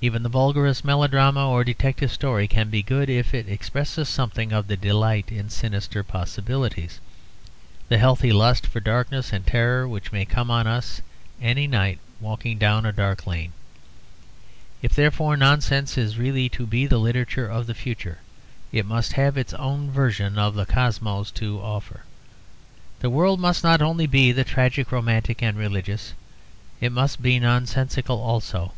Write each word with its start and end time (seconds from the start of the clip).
Even 0.00 0.22
the 0.22 0.28
vulgarest 0.28 0.84
melodrama 0.84 1.48
or 1.50 1.64
detective 1.64 2.12
story 2.12 2.46
can 2.46 2.70
be 2.70 2.84
good 2.84 3.10
if 3.10 3.34
it 3.34 3.48
expresses 3.48 4.08
something 4.08 4.52
of 4.52 4.68
the 4.68 4.76
delight 4.76 5.32
in 5.32 5.50
sinister 5.50 6.04
possibilities 6.04 7.00
the 7.88 7.98
healthy 7.98 8.32
lust 8.32 8.64
for 8.64 8.78
darkness 8.78 9.32
and 9.32 9.44
terror 9.44 9.88
which 9.88 10.12
may 10.12 10.24
come 10.24 10.52
on 10.52 10.68
us 10.68 11.02
any 11.42 11.66
night 11.66 11.98
in 12.20 12.24
walking 12.24 12.58
down 12.58 12.86
a 12.86 12.92
dark 12.92 13.26
lane. 13.26 13.52
If, 14.82 14.94
therefore, 14.94 15.36
nonsense 15.36 15.98
is 15.98 16.16
really 16.16 16.48
to 16.50 16.64
be 16.64 16.86
the 16.86 16.98
literature 16.98 17.48
of 17.48 17.66
the 17.66 17.74
future, 17.74 18.18
it 18.70 18.86
must 18.86 19.14
have 19.14 19.36
its 19.36 19.52
own 19.54 19.90
version 19.90 20.38
of 20.38 20.54
the 20.54 20.64
Cosmos 20.64 21.32
to 21.32 21.58
offer; 21.60 22.02
the 23.00 23.10
world 23.10 23.40
must 23.40 23.64
not 23.64 23.82
only 23.82 24.06
be 24.06 24.30
the 24.30 24.44
tragic, 24.44 24.92
romantic, 24.92 25.42
and 25.42 25.56
religious, 25.58 26.12
it 26.80 26.92
must 26.92 27.20
be 27.20 27.40
nonsensical 27.40 28.20
also. 28.22 28.72